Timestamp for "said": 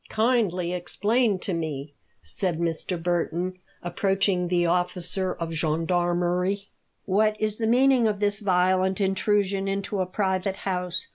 2.23-2.59